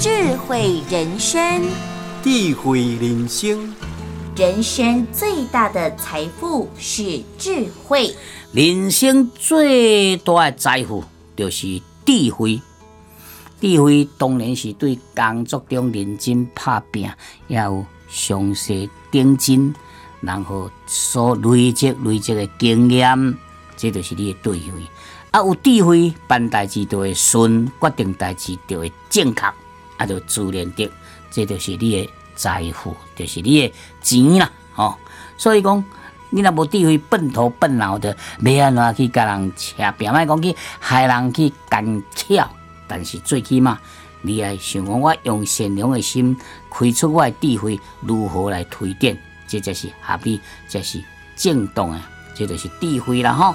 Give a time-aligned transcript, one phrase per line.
[0.00, 1.62] 智慧人生，
[2.22, 3.70] 智慧人生，
[4.34, 8.16] 人生最大的财富是智慧。
[8.52, 11.04] 人生最大的财富
[11.36, 12.58] 就是智慧。
[13.60, 17.06] 智慧当然是对工作中认真拍拼，
[17.48, 19.74] 也有详细定真，
[20.22, 23.36] 然后所累积累积的经验，
[23.76, 24.82] 这就是你的智慧。
[25.32, 29.42] 啊，有智慧办代志就会顺，决定代志就会正确，
[30.00, 30.90] 啊，就自然得，
[31.30, 34.96] 这就是你的财富，就是你的钱啦，吼。
[35.36, 35.84] 所以讲，
[36.30, 42.48] 你若无智慧，笨头笨脑的，要安怎去甲人车拼，莫讲去害人去干巧。
[42.88, 43.78] 但是最起码，
[44.22, 46.34] 你要想讲，我用善良的心
[46.70, 50.98] 开出我的智慧，如何来推荐，这就是合理，这是
[51.36, 52.00] 正当的，
[52.34, 53.54] 这就是智慧啦，吼。